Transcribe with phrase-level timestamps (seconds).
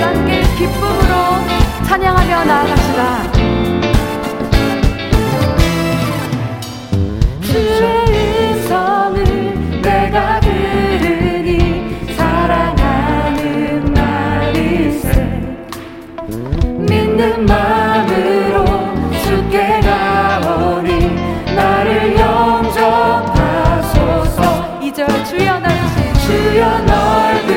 [0.00, 3.35] 함께 기쁨으로 찬양하며 나아갑시다.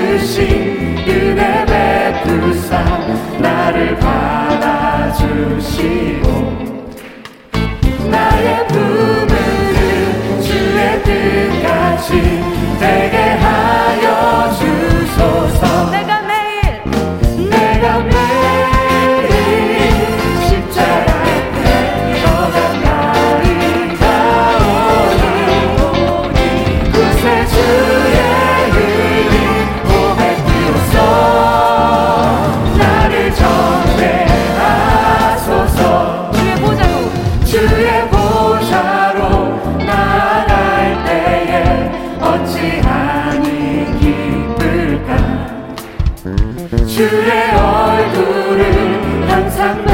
[0.09, 2.83] 받으신 은혜 베푸사
[3.37, 5.19] 나를 받아주시고
[8.09, 12.09] 나의 부모를 주의 뜻까지
[12.79, 14.38] 되게 하여
[46.87, 49.85] 주의 얼굴을 항상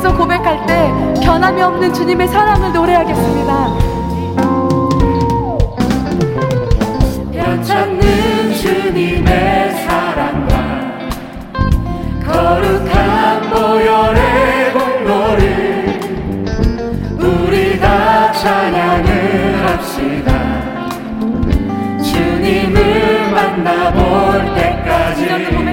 [0.00, 0.90] 앞에서 고백할 때
[1.22, 3.78] 변함이 없는 주님의 사랑을 노래하겠습니다.
[7.32, 10.98] 별 찾는 주님의 사랑과
[12.26, 16.00] 거룩한 보혈의 공로를
[17.18, 20.32] 우리 다 찬양을 합시다.
[22.02, 25.69] 주님을 만나볼 때까지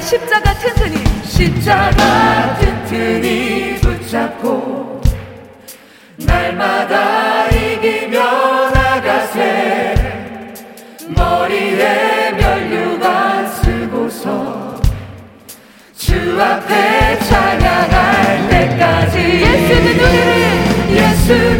[0.00, 0.96] 십자가 튼튼히.
[1.24, 5.00] 십자가 튼튼히 붙잡고
[6.16, 9.94] 날마다 이기며 나가세.
[11.08, 14.80] 머리에 면류관 쓰고서
[15.96, 19.18] 주 앞에 찬양할 때까지.
[19.18, 21.59] 예수는 우리를 예수는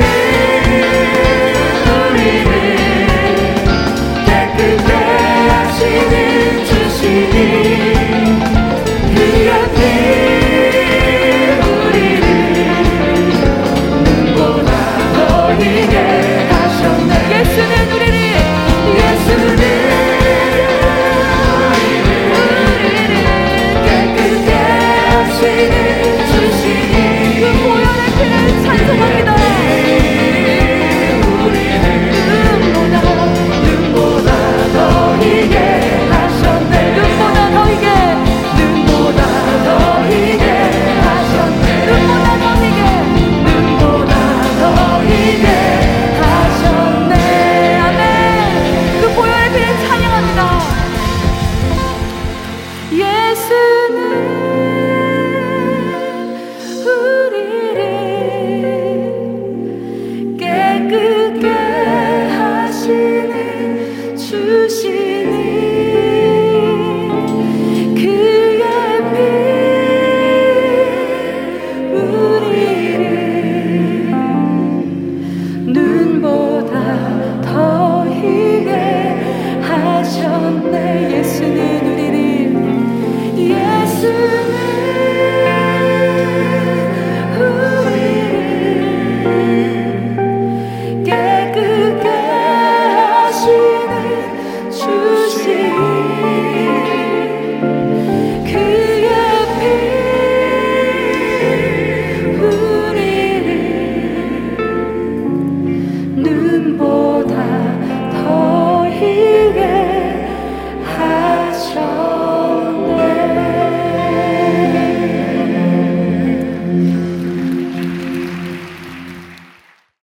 [106.68, 107.00] boy.